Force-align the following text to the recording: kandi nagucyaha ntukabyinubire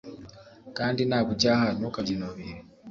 kandi 0.77 1.01
nagucyaha 1.09 1.67
ntukabyinubire 1.77 2.53